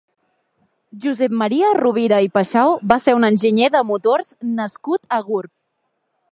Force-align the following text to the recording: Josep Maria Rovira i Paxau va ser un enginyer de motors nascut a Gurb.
Josep 1.03 1.35
Maria 1.41 1.73
Rovira 1.79 2.19
i 2.27 2.31
Paxau 2.39 2.73
va 2.93 2.99
ser 3.03 3.15
un 3.19 3.29
enginyer 3.29 3.71
de 3.79 3.85
motors 3.93 4.35
nascut 4.57 5.17
a 5.19 5.25
Gurb. 5.31 5.57